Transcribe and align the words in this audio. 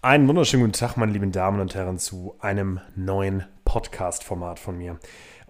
Einen 0.00 0.28
wunderschönen 0.28 0.62
guten 0.62 0.78
Tag, 0.78 0.96
meine 0.96 1.10
lieben 1.10 1.32
Damen 1.32 1.60
und 1.60 1.74
Herren, 1.74 1.98
zu 1.98 2.36
einem 2.38 2.78
neuen 2.94 3.44
Podcast-Format 3.64 4.60
von 4.60 4.78
mir. 4.78 5.00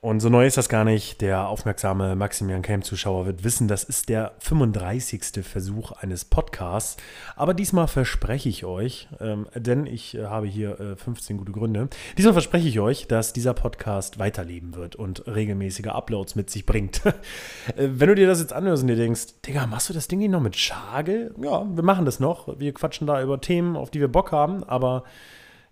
Und 0.01 0.21
so 0.21 0.29
neu 0.29 0.47
ist 0.47 0.57
das 0.57 0.69
gar 0.69 0.85
nicht. 0.85 1.21
Der 1.23 1.49
aufmerksame 1.49 2.15
Maximilian 2.15 2.63
Camp-Zuschauer 2.63 3.27
wird 3.27 3.43
wissen, 3.43 3.67
das 3.67 3.83
ist 3.83 4.09
der 4.09 4.33
35. 4.39 5.45
Versuch 5.45 5.91
eines 5.91 6.25
Podcasts. 6.25 6.97
Aber 7.35 7.53
diesmal 7.53 7.89
verspreche 7.89 8.49
ich 8.49 8.65
euch, 8.65 9.09
ähm, 9.19 9.49
denn 9.57 9.87
ich 9.87 10.17
äh, 10.17 10.27
habe 10.27 10.47
hier 10.47 10.79
äh, 10.79 10.95
15 10.95 11.37
gute 11.37 11.51
Gründe, 11.51 11.89
diesmal 12.17 12.33
verspreche 12.33 12.69
ich 12.69 12.79
euch, 12.79 13.09
dass 13.09 13.33
dieser 13.33 13.55
Podcast 13.55 14.21
weiterleben 14.21 14.77
wird 14.77 14.95
und 14.95 15.27
regelmäßige 15.27 15.89
Uploads 15.89 16.37
mit 16.37 16.49
sich 16.49 16.65
bringt. 16.65 17.05
äh, 17.77 17.89
wenn 17.91 18.09
du 18.09 18.15
dir 18.15 18.29
das 18.29 18.39
jetzt 18.39 18.53
anhörst 18.53 18.83
und 18.85 18.89
dir 18.89 18.97
denkst, 18.97 19.41
Digga, 19.45 19.67
machst 19.67 19.89
du 19.89 19.95
das 19.95 20.07
Ding 20.07 20.21
nicht 20.21 20.31
noch 20.31 20.41
mit 20.41 20.55
Schagel? 20.55 21.35
Ja, 21.43 21.67
wir 21.69 21.83
machen 21.83 22.05
das 22.05 22.21
noch. 22.21 22.61
Wir 22.61 22.73
quatschen 22.73 23.09
da 23.09 23.21
über 23.21 23.41
Themen, 23.41 23.77
auf 23.77 23.91
die 23.91 23.99
wir 23.99 24.09
Bock 24.09 24.31
haben, 24.31 24.63
aber 24.63 25.03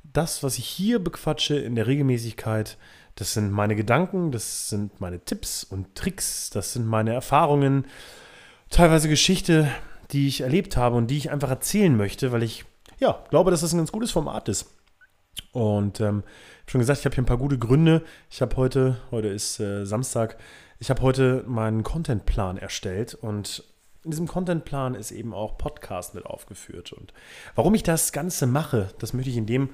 das, 0.02 0.42
was 0.42 0.58
ich 0.58 0.66
hier 0.66 0.98
bequatsche 0.98 1.56
in 1.56 1.76
der 1.76 1.86
Regelmäßigkeit, 1.86 2.76
das 3.16 3.32
sind 3.32 3.50
meine 3.50 3.74
Gedanken, 3.74 4.30
das 4.30 4.68
sind 4.68 5.00
meine 5.00 5.18
Tipps 5.20 5.64
und 5.64 5.94
Tricks, 5.94 6.50
das 6.50 6.74
sind 6.74 6.86
meine 6.86 7.12
Erfahrungen, 7.12 7.86
teilweise 8.70 9.08
Geschichte, 9.08 9.68
die 10.12 10.28
ich 10.28 10.42
erlebt 10.42 10.76
habe 10.76 10.96
und 10.96 11.08
die 11.08 11.16
ich 11.16 11.30
einfach 11.30 11.50
erzählen 11.50 11.96
möchte, 11.96 12.30
weil 12.30 12.42
ich 12.42 12.64
ja 13.00 13.24
glaube, 13.30 13.50
dass 13.50 13.62
das 13.62 13.72
ein 13.72 13.78
ganz 13.78 13.90
gutes 13.90 14.12
Format 14.12 14.48
ist. 14.48 14.70
Und 15.52 16.00
ähm, 16.00 16.22
schon 16.66 16.78
gesagt, 16.80 17.00
ich 17.00 17.04
habe 17.06 17.14
hier 17.14 17.22
ein 17.22 17.26
paar 17.26 17.38
gute 17.38 17.58
Gründe. 17.58 18.02
Ich 18.30 18.42
habe 18.42 18.56
heute, 18.56 18.98
heute 19.10 19.28
ist 19.28 19.60
äh, 19.60 19.84
Samstag, 19.84 20.36
ich 20.78 20.90
habe 20.90 21.02
heute 21.02 21.44
meinen 21.46 21.82
Contentplan 21.82 22.58
erstellt 22.58 23.14
und 23.14 23.64
in 24.06 24.12
diesem 24.12 24.28
Contentplan 24.28 24.94
ist 24.94 25.10
eben 25.10 25.34
auch 25.34 25.58
Podcast 25.58 26.14
mit 26.14 26.24
aufgeführt. 26.24 26.92
Und 26.92 27.12
warum 27.56 27.74
ich 27.74 27.82
das 27.82 28.12
Ganze 28.12 28.46
mache, 28.46 28.88
das 29.00 29.12
möchte 29.12 29.30
ich 29.30 29.36
in 29.36 29.46
dem 29.46 29.70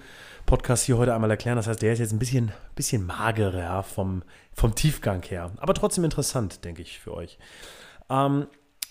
Podcast 0.46 0.84
hier 0.84 0.96
heute 0.96 1.14
einmal 1.14 1.30
erklären. 1.30 1.56
Das 1.56 1.66
heißt, 1.66 1.82
der 1.82 1.92
ist 1.92 1.98
jetzt 1.98 2.12
ein 2.12 2.18
bisschen, 2.18 2.50
bisschen 2.74 3.04
magerer 3.04 3.82
vom, 3.82 4.22
vom 4.54 4.74
Tiefgang 4.74 5.22
her, 5.22 5.52
aber 5.58 5.74
trotzdem 5.74 6.04
interessant, 6.04 6.64
denke 6.64 6.80
ich, 6.80 6.98
für 6.98 7.12
euch. 7.12 7.38
Ähm, 8.08 8.46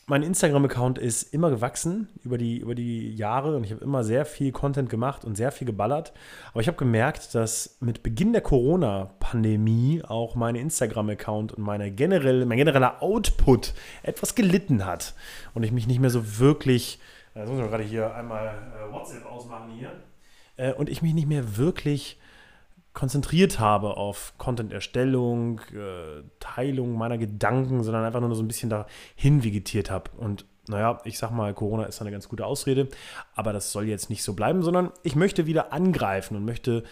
mein 0.08 0.24
Instagram-Account 0.24 0.98
ist 0.98 1.34
immer 1.34 1.50
gewachsen 1.50 2.10
über 2.24 2.38
die, 2.38 2.58
über 2.58 2.76
die 2.76 3.16
Jahre 3.16 3.56
und 3.56 3.64
ich 3.64 3.72
habe 3.72 3.84
immer 3.84 4.04
sehr 4.04 4.26
viel 4.26 4.52
Content 4.52 4.90
gemacht 4.90 5.24
und 5.24 5.36
sehr 5.36 5.52
viel 5.52 5.66
geballert. 5.66 6.12
Aber 6.52 6.62
ich 6.62 6.68
habe 6.68 6.78
gemerkt, 6.78 7.34
dass 7.36 7.78
mit 7.80 8.04
Beginn 8.04 8.34
der 8.34 8.42
Corona-Pandemie 8.42 10.04
auch 10.06 10.36
mein 10.36 10.56
Instagram-Account 10.56 11.54
und 11.54 11.64
meine 11.64 11.92
generell, 11.92 12.46
mein 12.46 12.58
genereller 12.58 13.02
Output 13.02 13.74
etwas 14.04 14.36
gelitten 14.36 14.86
hat 14.86 15.14
und 15.54 15.64
ich 15.64 15.72
mich 15.72 15.88
nicht 15.88 16.00
mehr 16.00 16.10
so 16.10 16.40
wirklich, 16.40 17.00
jetzt 17.36 17.50
muss 17.50 17.60
ich 17.60 17.70
gerade 17.70 17.84
hier 17.84 18.14
einmal 18.14 18.48
äh, 18.48 18.92
WhatsApp 18.92 19.26
ausmachen 19.26 19.72
hier, 19.78 19.92
äh, 20.58 20.74
und 20.74 20.90
ich 20.90 21.02
mich 21.02 21.14
nicht 21.14 21.28
mehr 21.28 21.58
wirklich 21.58 22.20
konzentriert 22.94 23.60
habe 23.60 23.98
auf 23.98 24.34
Content-Erstellung, 24.38 25.60
äh, 25.72 26.24
Teilung 26.40 26.98
meiner 26.98 27.18
Gedanken, 27.18 27.84
sondern 27.84 28.04
einfach 28.04 28.20
nur 28.20 28.36
so 28.36 28.44
ein 28.44 28.48
bisschen 28.48 28.70
dahin 28.70 29.44
vegetiert 29.44 29.90
habe. 29.90 30.12
Und 30.18 30.46
naja, 30.68 31.00
ich 31.06 31.18
sag 31.18 31.32
mal, 31.32 31.54
Corona 31.54 31.84
ist 31.84 32.02
eine 32.02 32.12
ganz 32.12 32.30
gute 32.30 32.46
Ausrede, 32.46 32.88
aber 33.36 33.54
das 33.54 33.72
soll 33.72 33.88
jetzt 33.88 34.10
nicht 34.10 34.24
so 34.24 34.34
bleiben, 34.34 34.62
sondern 34.62 34.92
ich 35.04 35.16
möchte 35.16 35.46
wieder 35.46 35.74
angreifen 35.74 36.36
und 36.36 36.46
möchte 36.46 36.84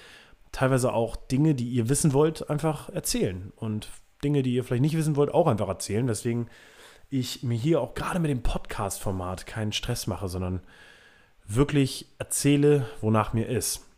teilweise 0.52 0.94
auch 0.94 1.16
Dinge, 1.16 1.53
die 1.53 1.70
ihr 1.70 1.89
wissen 1.89 2.14
wollt, 2.14 2.50
einfach 2.50 2.89
erzählen. 2.89 3.52
Und 3.55 3.89
Dinge, 4.23 4.42
die 4.42 4.53
ihr 4.53 4.64
vielleicht 4.64 4.81
nicht 4.81 4.97
wissen 4.97 5.16
wollt, 5.16 5.33
auch 5.33 5.47
einfach 5.47 5.67
erzählen. 5.67 6.08
Deswegen 6.08 6.47
ich 7.09 7.44
mir 7.44 7.58
hier 7.58 7.81
auch 7.81 7.94
gerade 7.94 8.20
mit 8.20 8.30
dem 8.30 8.44
Podcast-Format 8.44 9.45
keinen 9.45 9.72
Stress 9.72 10.08
mache, 10.08 10.27
sondern 10.27 10.61
wirklich 11.47 12.08
erzähle, 12.20 12.86
wonach 13.02 13.33
mir 13.33 13.47
ist. 13.47 13.88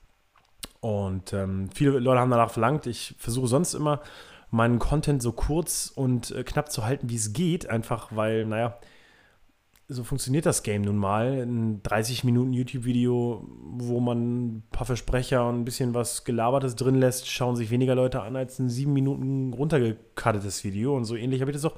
Und 0.82 1.32
ähm, 1.32 1.70
viele 1.74 2.00
Leute 2.00 2.20
haben 2.20 2.32
danach 2.32 2.52
verlangt. 2.52 2.88
Ich 2.88 3.16
versuche 3.18 3.48
sonst 3.48 3.74
immer, 3.76 4.02
meinen 4.50 4.80
Content 4.80 5.22
so 5.22 5.32
kurz 5.32 5.92
und 5.96 6.32
äh, 6.32 6.44
knapp 6.44 6.72
zu 6.72 6.84
halten, 6.84 7.10
wie 7.10 7.16
es 7.16 7.34
geht. 7.34 7.70
Einfach 7.70 8.10
weil, 8.12 8.46
naja, 8.46 8.78
so 9.88 10.04
funktioniert 10.04 10.46
das 10.46 10.64
Game 10.64 10.82
nun 10.82 10.98
mal. 10.98 11.42
Ein 11.42 11.84
30 11.84 12.24
Minuten 12.24 12.54
YouTube-Video, 12.54 13.48
wo 13.74 14.00
man 14.00 14.46
ein 14.46 14.64
paar 14.72 14.88
Versprecher 14.88 15.48
und 15.48 15.60
ein 15.60 15.66
bisschen 15.66 15.94
was 15.94 16.24
Gelabertes 16.24 16.76
drin 16.76 16.96
lässt, 16.96 17.30
schauen 17.30 17.56
sich 17.56 17.70
weniger 17.70 17.94
Leute 17.94 18.22
an 18.22 18.36
als 18.36 18.58
ein 18.58 18.70
7 18.70 18.92
Minuten 18.92 19.54
runtergekattetes 19.54 20.64
Video. 20.64 20.96
Und 20.96 21.06
so 21.06 21.16
ähnlich 21.16 21.42
habe 21.42 21.52
ich 21.52 21.58
das 21.58 21.66
auch 21.66 21.76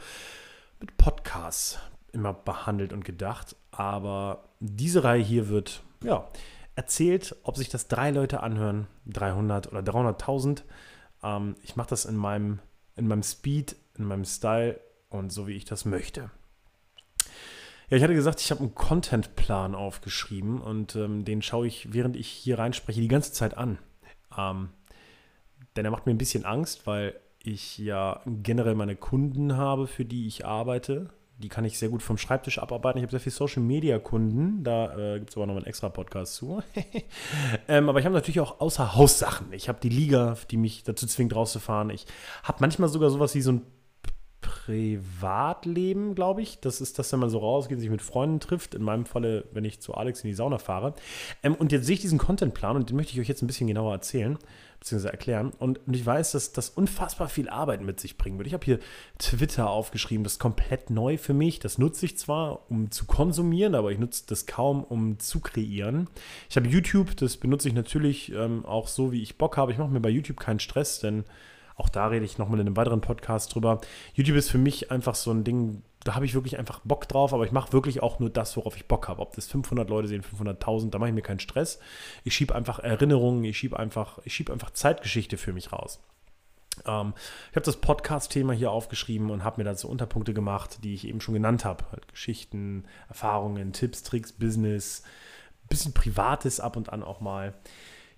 mit 0.79 0.95
Podcasts 0.95 1.79
immer 2.13 2.33
behandelt 2.33 2.93
und 2.93 3.03
gedacht. 3.03 3.55
Aber 3.71 4.45
diese 4.59 5.03
Reihe 5.03 5.23
hier 5.23 5.49
wird, 5.49 5.81
ja, 6.03 6.27
erzählt, 6.75 7.35
ob 7.43 7.57
sich 7.57 7.69
das 7.69 7.87
drei 7.87 8.11
Leute 8.11 8.41
anhören, 8.41 8.87
300 9.05 9.71
oder 9.71 9.81
300.000. 9.81 10.63
Ähm, 11.23 11.55
ich 11.63 11.75
mache 11.75 11.89
das 11.89 12.05
in 12.05 12.15
meinem, 12.15 12.59
in 12.95 13.07
meinem 13.07 13.23
Speed, 13.23 13.75
in 13.97 14.05
meinem 14.05 14.25
Style 14.25 14.79
und 15.09 15.31
so, 15.31 15.47
wie 15.47 15.53
ich 15.53 15.65
das 15.65 15.85
möchte. 15.85 16.31
Ja, 17.89 17.97
ich 17.97 18.03
hatte 18.03 18.15
gesagt, 18.15 18.41
ich 18.41 18.49
habe 18.49 18.61
einen 18.61 18.75
Contentplan 18.75 19.75
aufgeschrieben 19.75 20.61
und 20.61 20.95
ähm, 20.95 21.25
den 21.25 21.41
schaue 21.41 21.67
ich, 21.67 21.93
während 21.93 22.15
ich 22.15 22.27
hier 22.27 22.57
reinspreche, 22.57 23.01
die 23.01 23.07
ganze 23.07 23.33
Zeit 23.33 23.55
an. 23.57 23.77
Ähm, 24.35 24.69
denn 25.75 25.85
er 25.85 25.91
macht 25.91 26.05
mir 26.05 26.13
ein 26.13 26.17
bisschen 26.17 26.45
Angst, 26.45 26.87
weil 26.87 27.19
ich 27.39 27.77
ja 27.77 28.21
generell 28.25 28.75
meine 28.75 28.95
Kunden 28.95 29.57
habe, 29.57 29.85
für 29.87 30.05
die 30.05 30.27
ich 30.27 30.45
arbeite 30.45 31.09
die 31.43 31.49
kann 31.49 31.65
ich 31.65 31.77
sehr 31.77 31.89
gut 31.89 32.01
vom 32.01 32.17
Schreibtisch 32.17 32.57
abarbeiten. 32.57 32.97
Ich 32.99 33.03
habe 33.03 33.11
sehr 33.11 33.19
viele 33.19 33.35
Social 33.35 33.61
Media 33.61 33.99
Kunden, 33.99 34.63
da 34.63 34.97
äh, 34.97 35.19
gibt 35.19 35.31
es 35.31 35.37
aber 35.37 35.45
noch 35.45 35.57
einen 35.57 35.65
extra 35.65 35.89
Podcast 35.89 36.35
zu. 36.35 36.63
ähm, 37.67 37.89
aber 37.89 37.99
ich 37.99 38.05
habe 38.05 38.15
natürlich 38.15 38.39
auch 38.39 38.61
außer 38.61 38.95
Haus 38.95 39.19
Sachen. 39.19 39.51
Ich 39.51 39.67
habe 39.67 39.79
die 39.83 39.89
Liga, 39.89 40.37
die 40.49 40.57
mich 40.57 40.83
dazu 40.83 41.05
zwingt, 41.05 41.35
rauszufahren. 41.35 41.89
Ich 41.89 42.05
habe 42.43 42.59
manchmal 42.61 42.87
sogar 42.87 43.09
sowas 43.09 43.35
wie 43.35 43.41
so 43.41 43.51
ein 43.51 43.61
Privatleben, 44.65 46.15
glaube 46.15 46.41
ich. 46.41 46.59
Das 46.59 46.79
ist 46.79 46.97
das, 46.97 47.11
wenn 47.11 47.19
man 47.19 47.29
so 47.29 47.39
rausgeht, 47.39 47.79
sich 47.79 47.89
mit 47.89 48.01
Freunden 48.01 48.39
trifft. 48.39 48.75
In 48.75 48.83
meinem 48.83 49.05
Falle, 49.05 49.45
wenn 49.51 49.65
ich 49.65 49.81
zu 49.81 49.93
Alex 49.93 50.23
in 50.23 50.29
die 50.29 50.35
Sauna 50.35 50.57
fahre. 50.57 50.93
Ähm, 51.41 51.55
und 51.55 51.71
jetzt 51.71 51.85
sehe 51.85 51.95
ich 51.95 52.01
diesen 52.01 52.17
Contentplan 52.17 52.77
und 52.77 52.89
den 52.89 52.95
möchte 52.95 53.13
ich 53.13 53.19
euch 53.19 53.27
jetzt 53.27 53.41
ein 53.41 53.47
bisschen 53.47 53.67
genauer 53.67 53.91
erzählen 53.91 54.37
bzw. 54.79 55.09
erklären. 55.09 55.51
Und, 55.59 55.85
und 55.85 55.95
ich 55.95 56.05
weiß, 56.05 56.31
dass 56.31 56.53
das 56.53 56.69
unfassbar 56.69 57.27
viel 57.27 57.49
Arbeit 57.49 57.81
mit 57.81 57.99
sich 57.99 58.17
bringen 58.17 58.37
wird. 58.37 58.47
Ich 58.47 58.53
habe 58.53 58.63
hier 58.63 58.79
Twitter 59.17 59.69
aufgeschrieben, 59.69 60.23
das 60.23 60.33
ist 60.33 60.39
komplett 60.39 60.89
neu 60.89 61.17
für 61.17 61.33
mich. 61.33 61.59
Das 61.59 61.77
nutze 61.77 62.05
ich 62.05 62.17
zwar, 62.17 62.71
um 62.71 62.89
zu 62.89 63.05
konsumieren, 63.05 63.75
aber 63.75 63.91
ich 63.91 63.99
nutze 63.99 64.23
das 64.27 64.45
kaum, 64.45 64.83
um 64.83 65.19
zu 65.19 65.41
kreieren. 65.41 66.07
Ich 66.49 66.55
habe 66.55 66.69
YouTube, 66.69 67.17
das 67.17 67.35
benutze 67.35 67.67
ich 67.67 67.73
natürlich 67.73 68.31
ähm, 68.31 68.65
auch 68.65 68.87
so, 68.87 69.11
wie 69.11 69.21
ich 69.21 69.37
Bock 69.37 69.57
habe. 69.57 69.73
Ich 69.73 69.77
mache 69.77 69.89
mir 69.89 69.99
bei 69.99 70.09
YouTube 70.09 70.39
keinen 70.39 70.59
Stress, 70.59 70.99
denn 70.99 71.25
auch 71.75 71.89
da 71.89 72.07
rede 72.07 72.25
ich 72.25 72.37
nochmal 72.37 72.59
in 72.59 72.67
einem 72.67 72.77
weiteren 72.77 73.01
Podcast 73.01 73.53
drüber. 73.53 73.81
YouTube 74.13 74.37
ist 74.37 74.49
für 74.49 74.57
mich 74.57 74.91
einfach 74.91 75.15
so 75.15 75.31
ein 75.31 75.43
Ding, 75.43 75.83
da 76.03 76.15
habe 76.15 76.25
ich 76.25 76.33
wirklich 76.33 76.57
einfach 76.57 76.81
Bock 76.83 77.07
drauf, 77.07 77.33
aber 77.33 77.45
ich 77.45 77.51
mache 77.51 77.73
wirklich 77.73 78.03
auch 78.03 78.19
nur 78.19 78.29
das, 78.29 78.55
worauf 78.57 78.75
ich 78.75 78.87
Bock 78.87 79.07
habe. 79.07 79.21
Ob 79.21 79.35
das 79.35 79.47
500 79.47 79.89
Leute 79.89 80.07
sehen, 80.07 80.23
500.000, 80.23 80.89
da 80.89 80.99
mache 80.99 81.09
ich 81.09 81.15
mir 81.15 81.21
keinen 81.21 81.39
Stress. 81.39 81.79
Ich 82.23 82.35
schiebe 82.35 82.55
einfach 82.55 82.79
Erinnerungen, 82.79 83.43
ich 83.43 83.57
schiebe 83.57 83.79
einfach, 83.79 84.19
schieb 84.25 84.49
einfach 84.49 84.71
Zeitgeschichte 84.71 85.37
für 85.37 85.53
mich 85.53 85.71
raus. 85.71 85.99
Ähm, 86.85 87.13
ich 87.51 87.55
habe 87.55 87.65
das 87.65 87.77
Podcast-Thema 87.77 88.53
hier 88.53 88.71
aufgeschrieben 88.71 89.29
und 89.29 89.43
habe 89.43 89.61
mir 89.61 89.65
dazu 89.65 89.89
Unterpunkte 89.89 90.33
gemacht, 90.33 90.79
die 90.83 90.93
ich 90.93 91.07
eben 91.07 91.21
schon 91.21 91.33
genannt 91.33 91.65
habe. 91.65 91.85
Halt 91.91 92.07
Geschichten, 92.07 92.85
Erfahrungen, 93.07 93.73
Tipps, 93.73 94.03
Tricks, 94.03 94.31
Business, 94.31 95.03
bisschen 95.69 95.93
Privates 95.93 96.59
ab 96.59 96.75
und 96.75 96.91
an 96.91 97.03
auch 97.03 97.21
mal. 97.21 97.53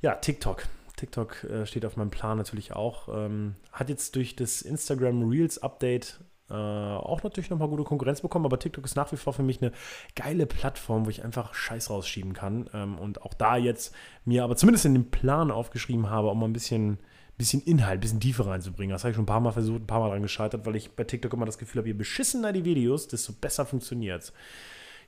Ja, 0.02 0.16
TikTok. 0.16 0.64
TikTok 0.96 1.44
äh, 1.44 1.66
steht 1.66 1.86
auf 1.86 1.98
meinem 1.98 2.12
Plan 2.12 2.38
natürlich 2.38 2.74
auch. 2.74 3.10
Ähm, 3.10 3.56
hat 3.72 3.90
jetzt 3.90 4.16
durch 4.16 4.36
das 4.36 4.62
Instagram 4.62 5.30
Reels 5.30 5.62
Update 5.62 6.20
äh, 6.50 6.54
auch 6.54 7.24
natürlich 7.24 7.50
nochmal 7.50 7.70
gute 7.70 7.84
Konkurrenz 7.84 8.22
bekommen, 8.22 8.46
aber 8.46 8.60
TikTok 8.60 8.86
ist 8.86 8.96
nach 8.96 9.12
wie 9.12 9.18
vor 9.18 9.34
für 9.34 9.44
mich 9.44 9.62
eine 9.62 9.72
geile 10.16 10.46
Plattform, 10.46 11.06
wo 11.06 11.10
ich 11.10 11.24
einfach 11.24 11.54
Scheiß 11.54 11.90
rausschieben 11.90 12.34
kann. 12.34 12.70
Ähm, 12.74 12.98
und 12.98 13.24
auch 13.24 13.34
da 13.34 13.58
jetzt 13.58 13.96
mir 14.26 14.44
aber 14.44 14.56
zumindest 14.56 14.86
in 14.86 14.94
den 14.94 15.10
Plan 15.10 15.52
aufgeschrieben 15.52 16.10
habe, 16.10 16.30
um 16.30 16.40
mal 16.40 16.46
ein 16.46 16.54
bisschen, 16.54 17.00
bisschen 17.38 17.62
Inhalt, 17.64 17.98
ein 17.98 18.02
bisschen 18.02 18.20
Tiefe 18.20 18.46
reinzubringen. 18.46 18.94
Das 18.94 19.04
habe 19.04 19.12
ich 19.12 19.16
schon 19.16 19.24
ein 19.24 19.28
paar 19.28 19.40
Mal 19.40 19.54
versucht, 19.54 19.82
ein 19.82 19.88
paar 19.88 20.00
Mal 20.00 20.10
dran 20.10 20.22
gescheitert, 20.22 20.66
weil 20.66 20.76
ich 20.76 20.92
bei 20.96 21.04
TikTok 21.04 21.34
immer 21.34 21.48
das 21.48 21.58
Gefühl 21.58 21.80
habe, 21.80 21.90
je 21.90 21.94
beschissener 21.94 22.54
die 22.54 22.64
Videos, 22.66 23.08
desto 23.08 23.34
besser 23.34 23.66
funktioniert 23.66 24.22
es. 24.22 24.34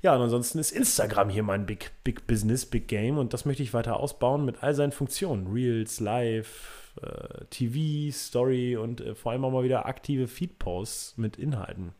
Ja, 0.02 0.16
und 0.16 0.22
ansonsten 0.22 0.60
ist 0.60 0.72
Instagram 0.72 1.30
hier 1.30 1.44
mein 1.44 1.66
Big, 1.66 1.92
Big 2.04 2.28
Business, 2.28 2.66
Big 2.66 2.88
Game 2.88 3.18
und 3.18 3.34
das 3.34 3.46
möchte 3.46 3.64
ich 3.64 3.74
weiter 3.74 4.00
ausbauen 4.00 4.46
mit 4.46 4.64
all 4.64 4.76
seinen 4.76 4.92
Funktionen. 4.92 5.48
Reels, 5.48 6.00
Live, 6.00 6.94
äh, 7.02 7.46
TV, 7.50 8.16
Story 8.16 8.78
und 8.78 9.02
äh, 9.02 9.16
vor 9.16 9.32
allem 9.32 9.46
auch 9.46 9.52
mal 9.52 9.64
wieder 9.64 9.86
aktive 9.86 10.28
Feed-Posts 10.28 11.18
mit 11.18 11.38
Inhalten. 11.38 11.94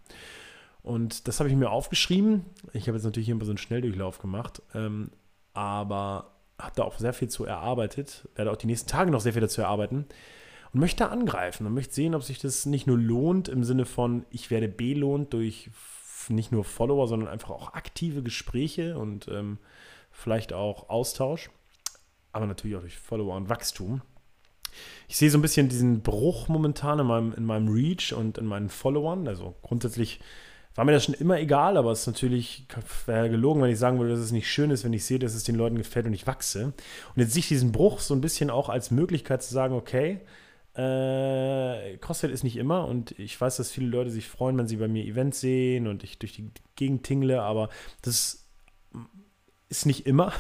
Und 0.84 1.28
das 1.28 1.40
habe 1.40 1.50
ich 1.50 1.56
mir 1.56 1.70
aufgeschrieben. 1.70 2.46
Ich 2.74 2.88
habe 2.88 2.98
jetzt 2.98 3.04
natürlich 3.04 3.26
hier 3.26 3.36
immer 3.36 3.46
so 3.46 3.52
einen 3.52 3.58
Schnelldurchlauf 3.58 4.20
gemacht, 4.20 4.62
ähm, 4.74 5.12
aber 5.54 6.32
habe 6.60 6.74
da 6.76 6.84
auch 6.84 6.98
sehr 6.98 7.14
viel 7.14 7.30
zu 7.30 7.46
erarbeitet, 7.46 8.28
werde 8.36 8.52
auch 8.52 8.58
die 8.58 8.68
nächsten 8.68 8.90
Tage 8.90 9.12
noch 9.12 9.22
sehr 9.22 9.34
viel 9.34 9.42
dazu 9.42 9.62
erarbeiten 9.62 10.06
und 10.74 10.80
möchte 10.80 11.10
angreifen 11.10 11.68
und 11.68 11.74
möchte 11.74 11.94
sehen, 11.94 12.16
ob 12.16 12.24
sich 12.24 12.40
das 12.40 12.66
nicht 12.66 12.88
nur 12.88 12.98
lohnt 12.98 13.48
im 13.50 13.64
Sinne 13.64 13.86
von, 13.86 14.26
ich 14.30 14.50
werde 14.50 14.68
belohnt 14.68 15.34
durch 15.34 15.70
nicht 16.30 16.52
nur 16.52 16.64
Follower, 16.64 17.08
sondern 17.08 17.30
einfach 17.30 17.50
auch 17.50 17.74
aktive 17.74 18.24
Gespräche 18.24 18.98
und 18.98 19.28
ähm, 19.28 19.58
vielleicht 20.12 20.54
auch 20.54 20.90
Austausch. 20.90 21.50
aber 22.32 22.46
natürlich 22.46 22.78
auch 22.78 22.82
durch 22.82 22.98
Follower 22.98 23.36
und 23.36 23.50
Wachstum. 23.50 24.02
Ich 25.08 25.18
sehe 25.18 25.32
so 25.32 25.38
ein 25.38 25.42
bisschen 25.42 25.70
diesen 25.70 26.02
Bruch 26.02 26.48
momentan 26.50 27.00
in 27.00 27.08
meinem, 27.08 27.34
in 27.34 27.46
meinem 27.46 27.68
Reach 27.68 28.14
und 28.14 28.38
in 28.38 28.46
meinen 28.46 28.70
Followern. 28.70 29.28
Also 29.28 29.56
grundsätzlich 29.64 30.20
war 30.76 30.86
mir 30.86 30.92
das 30.92 31.06
schon 31.06 31.16
immer 31.16 31.40
egal, 31.40 31.78
aber 31.78 31.92
es 31.92 32.02
ist 32.02 32.08
natürlich 32.08 32.68
wäre 33.08 33.32
gelogen, 33.32 33.62
wenn 33.62 33.72
ich 33.72 33.80
sagen 33.80 33.98
würde, 33.98 34.12
dass 34.12 34.20
es 34.20 34.32
nicht 34.32 34.52
schön 34.52 34.70
ist, 34.70 34.84
wenn 34.84 34.94
ich 34.94 35.06
sehe, 35.06 35.18
dass 35.18 35.34
es 35.34 35.44
den 35.44 35.56
Leuten 35.56 35.78
gefällt 35.78 36.06
und 36.06 36.14
ich 36.14 36.28
wachse. 36.28 36.66
Und 36.66 36.76
jetzt 37.16 37.34
sehe 37.34 37.40
ich 37.40 37.48
diesen 37.48 37.72
Bruch 37.72 38.00
so 38.00 38.14
ein 38.14 38.22
bisschen 38.22 38.52
auch 38.52 38.70
als 38.70 38.92
Möglichkeit 38.92 39.42
zu 39.42 39.52
sagen, 39.52 39.74
okay, 39.74 40.22
äh, 40.78 41.98
CrossFit 41.98 42.32
ist 42.32 42.44
nicht 42.44 42.58
immer 42.58 42.88
und 42.88 43.18
ich 43.20 43.40
weiß, 43.40 43.58
dass 43.58 43.72
viele 43.72 43.88
Leute 43.88 44.12
sich 44.12 44.28
freuen, 44.28 44.58
wenn 44.58 44.68
sie 44.68 44.78
bei 44.78 44.88
mir 44.88 45.06
Events 45.06 45.40
sehen 45.40 45.88
und 45.88 46.04
ich 46.04 46.20
durch 46.20 46.34
die 46.34 46.52
Gegend 46.76 47.04
tingle, 47.04 47.42
aber 47.42 47.70
das 48.02 48.46
ist 49.70 49.86
nicht 49.86 50.06
immer. 50.06 50.34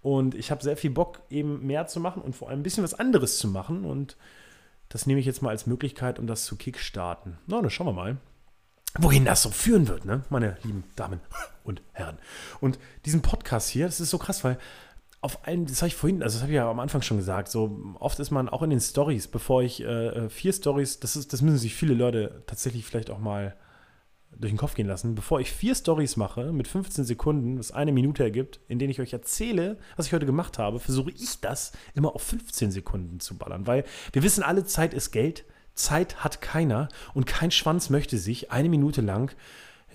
Und 0.00 0.34
ich 0.34 0.50
habe 0.50 0.62
sehr 0.62 0.76
viel 0.76 0.90
Bock, 0.90 1.22
eben 1.30 1.66
mehr 1.66 1.86
zu 1.86 1.98
machen 1.98 2.20
und 2.20 2.36
vor 2.36 2.50
allem 2.50 2.60
ein 2.60 2.62
bisschen 2.62 2.84
was 2.84 2.92
anderes 2.92 3.38
zu 3.38 3.48
machen. 3.48 3.86
Und 3.86 4.18
das 4.90 5.06
nehme 5.06 5.18
ich 5.18 5.24
jetzt 5.24 5.40
mal 5.40 5.48
als 5.48 5.66
Möglichkeit, 5.66 6.18
um 6.18 6.26
das 6.26 6.44
zu 6.44 6.56
kickstarten. 6.56 7.38
Na, 7.46 7.62
dann 7.62 7.70
schauen 7.70 7.86
wir 7.86 7.94
mal 7.94 8.18
wohin 8.98 9.24
das 9.24 9.42
so 9.42 9.50
führen 9.50 9.88
wird, 9.88 10.04
ne? 10.04 10.22
meine 10.30 10.56
lieben 10.62 10.84
Damen 10.96 11.20
und 11.64 11.82
Herren. 11.92 12.18
Und 12.60 12.78
diesen 13.04 13.22
Podcast 13.22 13.68
hier, 13.68 13.86
das 13.86 14.00
ist 14.00 14.10
so 14.10 14.18
krass, 14.18 14.44
weil 14.44 14.58
auf 15.24 15.46
einen, 15.46 15.64
das 15.64 15.80
habe 15.80 15.88
ich 15.88 15.94
vorhin, 15.94 16.22
also 16.22 16.34
das 16.34 16.42
habe 16.42 16.52
ich 16.52 16.56
ja 16.56 16.70
am 16.70 16.80
Anfang 16.80 17.00
schon 17.00 17.16
gesagt, 17.16 17.48
so 17.48 17.80
oft 17.98 18.20
ist 18.20 18.30
man 18.30 18.50
auch 18.50 18.62
in 18.62 18.68
den 18.68 18.80
Stories, 18.80 19.26
bevor 19.26 19.62
ich 19.62 19.82
äh, 19.82 19.86
äh 19.86 20.28
vier 20.28 20.52
Stories, 20.52 21.00
das 21.00 21.14
das 21.14 21.40
müssen 21.40 21.56
sich 21.56 21.74
viele 21.74 21.94
Leute 21.94 22.42
tatsächlich 22.46 22.84
vielleicht 22.84 23.08
auch 23.08 23.18
mal 23.18 23.56
durch 24.36 24.52
den 24.52 24.58
Kopf 24.58 24.74
gehen 24.74 24.86
lassen, 24.86 25.14
bevor 25.14 25.40
ich 25.40 25.50
vier 25.50 25.74
Stories 25.74 26.18
mache 26.18 26.52
mit 26.52 26.68
15 26.68 27.04
Sekunden, 27.04 27.58
was 27.58 27.72
eine 27.72 27.92
Minute 27.92 28.22
ergibt, 28.22 28.60
in 28.68 28.78
denen 28.78 28.90
ich 28.90 29.00
euch 29.00 29.14
erzähle, 29.14 29.78
was 29.96 30.06
ich 30.06 30.12
heute 30.12 30.26
gemacht 30.26 30.58
habe, 30.58 30.78
versuche 30.78 31.12
ich 31.12 31.40
das 31.40 31.72
immer 31.94 32.14
auf 32.14 32.22
15 32.22 32.70
Sekunden 32.70 33.18
zu 33.18 33.38
ballern, 33.38 33.66
weil 33.66 33.84
wir 34.12 34.22
wissen 34.22 34.42
alle, 34.42 34.64
Zeit 34.64 34.92
ist 34.92 35.10
Geld. 35.10 35.44
Zeit 35.74 36.22
hat 36.22 36.40
keiner 36.40 36.88
und 37.14 37.26
kein 37.26 37.50
Schwanz 37.50 37.90
möchte 37.90 38.16
sich 38.18 38.52
eine 38.52 38.68
Minute 38.68 39.00
lang 39.00 39.34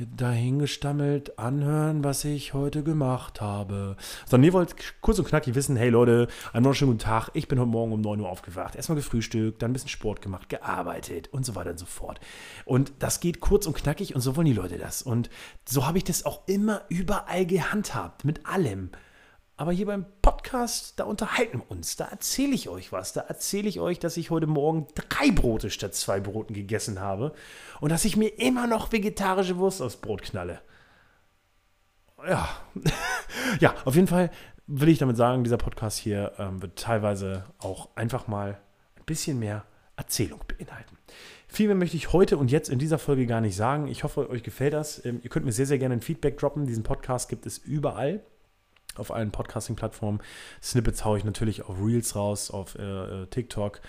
dahingestammelt 0.06 1.38
anhören, 1.38 2.04
was 2.04 2.24
ich 2.24 2.54
heute 2.54 2.84
gemacht 2.84 3.42
habe. 3.42 3.98
Sondern 4.26 4.46
ihr 4.46 4.54
wollt 4.54 4.76
kurz 5.02 5.20
und 5.20 5.28
knackig 5.28 5.56
wissen, 5.56 5.76
hey 5.76 5.90
Leute, 5.90 6.28
einen 6.54 6.66
wunderschönen 6.66 6.92
guten 6.92 7.04
Tag, 7.04 7.30
ich 7.34 7.48
bin 7.48 7.60
heute 7.60 7.70
Morgen 7.70 7.92
um 7.92 8.02
9 8.02 8.22
Uhr 8.22 8.30
aufgewacht, 8.30 8.76
erstmal 8.76 8.98
gefrühstückt, 8.98 9.62
dann 9.62 9.72
ein 9.72 9.74
bisschen 9.74 9.90
Sport 9.90 10.22
gemacht, 10.22 10.50
gearbeitet 10.50 11.30
und 11.34 11.46
so 11.46 11.56
weiter 11.56 11.72
und 11.72 11.80
so 11.80 11.86
fort. 11.86 12.20
Und 12.66 12.94
das 13.00 13.20
geht 13.20 13.40
kurz 13.40 13.66
und 13.66 13.76
knackig 13.76 14.16
und 14.16 14.22
so 14.22 14.36
wollen 14.36 14.48
die 14.48 14.54
Leute 14.54 14.78
das. 14.78 15.02
Und 15.02 15.30
so 15.68 15.86
habe 15.86 15.98
ich 15.98 16.04
das 16.04 16.26
auch 16.26 16.48
immer 16.48 16.82
überall 16.90 17.46
gehandhabt, 17.46 18.26
mit 18.26 18.46
allem. 18.46 18.92
Aber 19.58 19.74
hier 19.74 19.88
beim 19.88 20.06
Podcast, 20.42 20.94
da 20.98 21.04
unterhalten 21.04 21.60
wir 21.60 21.70
uns, 21.70 21.98
da 21.98 22.06
erzähle 22.06 22.54
ich 22.54 22.70
euch 22.70 22.94
was. 22.94 23.12
Da 23.12 23.20
erzähle 23.22 23.68
ich 23.68 23.82
euch, 23.82 24.00
dass 24.00 24.16
ich 24.16 24.30
heute 24.30 24.48
Morgen 24.48 24.88
drei 24.96 25.32
Brote 25.32 25.70
statt 25.70 25.94
zwei 25.96 26.22
Broten 26.22 26.54
gegessen 26.54 27.02
habe 27.02 27.34
und 27.82 27.92
dass 27.92 28.06
ich 28.06 28.16
mir 28.16 28.30
immer 28.40 28.66
noch 28.66 28.94
vegetarische 28.94 29.58
Wurst 29.58 29.82
aufs 29.82 29.98
Brot 29.98 30.22
knalle. 30.22 30.62
Ja, 32.26 32.48
ja, 33.60 33.76
auf 33.84 33.96
jeden 33.96 34.08
Fall 34.08 34.32
will 34.66 34.88
ich 34.88 35.00
damit 35.00 35.18
sagen, 35.18 35.44
dieser 35.44 35.58
Podcast 35.58 35.98
hier 35.98 36.32
ähm, 36.38 36.62
wird 36.62 36.80
teilweise 36.80 37.44
auch 37.58 37.90
einfach 37.96 38.28
mal 38.28 38.60
ein 38.96 39.06
bisschen 39.06 39.40
mehr 39.40 39.66
Erzählung 39.98 40.40
beinhalten. 40.48 40.98
Viel 41.50 41.68
mehr 41.68 41.76
möchte 41.76 41.98
ich 41.98 42.14
heute 42.14 42.38
und 42.38 42.50
jetzt 42.50 42.70
in 42.70 42.80
dieser 42.80 42.98
Folge 42.98 43.26
gar 43.26 43.42
nicht 43.42 43.58
sagen. 43.58 43.88
Ich 43.88 44.06
hoffe, 44.06 44.30
euch 44.30 44.44
gefällt 44.44 44.72
das. 44.72 45.04
Ähm, 45.04 45.20
ihr 45.22 45.30
könnt 45.30 45.46
mir 45.46 45.52
sehr, 45.52 45.66
sehr 45.66 45.80
gerne 45.80 45.96
ein 45.96 46.02
Feedback 46.02 46.38
droppen. 46.38 46.66
Diesen 46.66 46.84
Podcast 46.84 47.28
gibt 47.28 47.46
es 47.46 47.58
überall 47.58 48.22
auf 49.00 49.12
allen 49.12 49.32
Podcasting-Plattformen. 49.32 50.22
Snippets 50.62 51.06
haue 51.06 51.18
ich 51.18 51.24
natürlich 51.24 51.64
auf 51.64 51.78
Reels 51.80 52.16
raus, 52.16 52.52
auf 52.52 52.76
äh, 52.76 52.84
äh, 53.24 53.26
TikTok. 53.28 53.82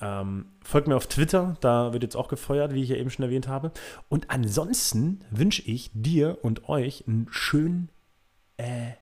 Ähm, 0.00 0.46
folgt 0.62 0.88
mir 0.88 0.96
auf 0.96 1.06
Twitter, 1.06 1.56
da 1.60 1.92
wird 1.92 2.02
jetzt 2.02 2.16
auch 2.16 2.28
gefeuert, 2.28 2.74
wie 2.74 2.82
ich 2.82 2.90
ja 2.90 2.96
eben 2.96 3.10
schon 3.10 3.24
erwähnt 3.24 3.48
habe. 3.48 3.72
Und 4.08 4.30
ansonsten 4.30 5.20
wünsche 5.30 5.62
ich 5.62 5.90
dir 5.94 6.38
und 6.42 6.68
euch 6.68 7.04
einen 7.06 7.28
schönen 7.30 7.88
äh, 8.58 8.92